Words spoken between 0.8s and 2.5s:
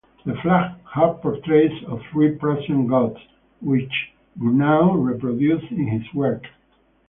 had portraits of three